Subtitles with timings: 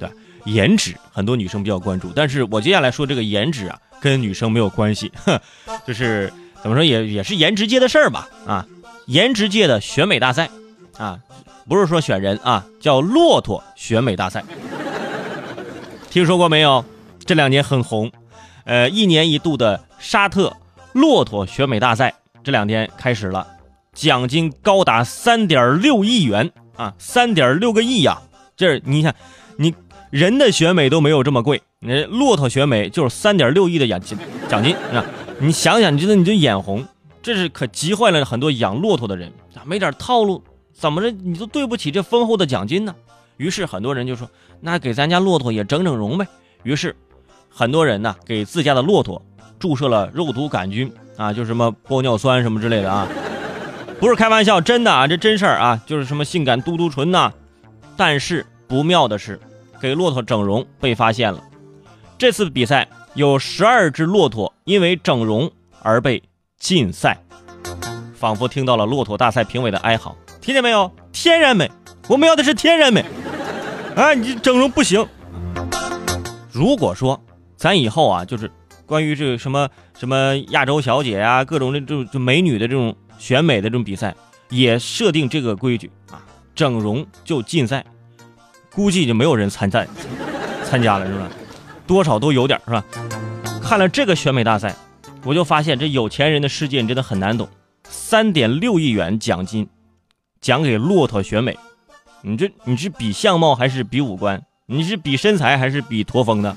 [0.00, 0.08] 对，
[0.46, 5.38] 颜值很多女生比较关注，但是我接下来说这个颜值啊，跟女生没有关系，哼，
[5.86, 8.66] 就是怎么说也也是颜值界的事儿吧，啊，
[9.06, 10.48] 颜值界的选美大赛，
[10.96, 11.20] 啊，
[11.68, 14.42] 不是说选人啊，叫骆驼选美大赛，
[16.10, 16.84] 听说过没有？
[17.26, 18.10] 这两年很红，
[18.64, 20.52] 呃，一年一度的沙特
[20.94, 22.12] 骆驼选美大赛
[22.42, 23.46] 这两天开始了，
[23.92, 28.20] 奖金高达三点六亿元啊，三点六个亿呀！
[28.56, 29.14] 这你想，
[29.56, 29.72] 你
[30.10, 35.04] 人的选美都没有这么贵，那骆驼选美就是三点六亿的奖金奖金啊！
[35.38, 36.86] 你想想，你觉得你就眼红，
[37.22, 39.62] 这是可急坏了很多养骆驼的人啊！
[39.64, 40.42] 没点套路，
[40.72, 42.94] 怎么着你都对不起这丰厚的奖金呢？
[43.36, 44.28] 于是很多人就说，
[44.60, 46.26] 那给咱家骆驼也整整容呗。
[46.62, 46.94] 于是。
[47.52, 49.20] 很多人呢给自家的骆驼
[49.58, 53.08] 注射了肉毒杆菌啊，就什么玻尿酸什么之类的啊，
[53.98, 57.32] 不是开玩笑，真的啊，这真事儿啊，就是什么性感嘟嘟唇呐。
[57.96, 59.40] 但是不妙的是，
[59.80, 61.42] 给骆驼整容被发现了。
[62.18, 65.50] 这次比赛有十二只骆驼因为整容
[65.82, 66.22] 而被
[66.58, 67.16] 禁赛，
[68.14, 70.16] 仿佛听到了骆驼大赛评委的哀嚎。
[70.40, 70.90] 听见没有？
[71.12, 71.70] 天然美，
[72.08, 73.04] 我们要的是天然美
[73.96, 74.14] 啊！
[74.14, 75.06] 你整容不行。
[76.52, 77.20] 如果说。
[77.56, 78.50] 咱以后啊，就是
[78.86, 84.16] 关于这个什么什么亚洲小姐呀，各种这种就美女的这种选美的这种比赛，
[84.48, 87.84] 也设定这个规矩啊，整容就禁赛，
[88.72, 89.86] 估计就没有人参赛
[90.64, 91.28] 参加了，是吧？
[91.86, 92.84] 多少都有点是吧？
[93.62, 94.74] 看了这个选美大赛，
[95.24, 97.48] 我就发现这有钱人的世界你真的很难懂。
[97.88, 99.68] 三点六亿元奖金，
[100.40, 101.58] 奖给骆驼选美，
[102.22, 104.40] 你这你是比相貌还是比五官？
[104.66, 106.56] 你是比身材还是比驼峰的？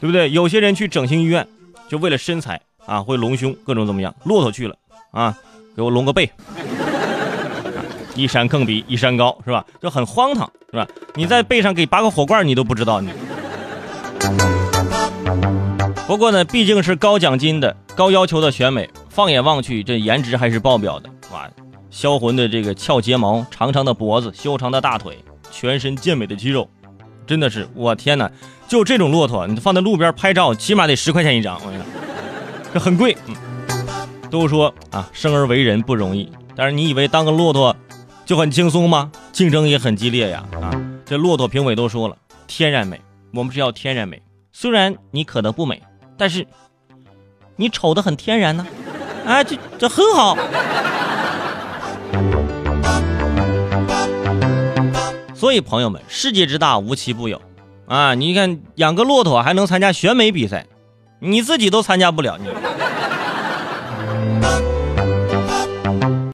[0.00, 0.30] 对不对？
[0.30, 1.46] 有些人去整形医院，
[1.88, 4.14] 就为了身材啊，会隆胸，各种怎么样？
[4.24, 4.74] 骆驼去了
[5.10, 5.36] 啊，
[5.76, 6.30] 给我隆个背，
[8.18, 9.64] 一山更比一山高，是吧？
[9.80, 10.86] 就很荒唐，是吧？
[11.14, 13.10] 你在背上给拔个火罐，你都不知道你。
[16.06, 21.48] 不过呢，毕竟是高奖金的、高要求的选美，放眼望去，这颜值还是爆表的，哇！
[21.90, 25.18] 销魂的这个翘睫毛、长长的脖子、修长的大腿、
[25.50, 26.68] 全身健美的肌肉。
[27.26, 28.30] 真的是我天哪！
[28.66, 31.60] 就这种骆驼，你放在路边拍照，起码得十块钱一张。
[31.64, 31.86] 我跟你说，
[32.74, 33.16] 这很贵。
[33.26, 33.36] 嗯，
[34.30, 37.74] 都说啊，生而为人不容易，但是你以为当个骆驼
[38.28, 39.10] 就很轻松吗？
[39.32, 40.44] 竞争也很激烈呀！
[40.60, 40.70] 啊，
[41.06, 42.16] 这骆驼评委都说了，
[42.46, 43.00] 天然美，
[43.32, 44.20] 我们是要天然美。
[44.52, 45.82] 虽然你可能不美，
[46.18, 46.46] 但是
[47.56, 48.66] 你丑的很天然呢。
[49.24, 50.36] 啊，这这很好。
[55.34, 57.40] 所以，朋友们，世界之大，无奇不有，
[57.86, 58.12] 啊！
[58.14, 60.66] 你看，养个骆驼还能参加选美比赛，
[61.20, 62.46] 你自己都参加不了，你。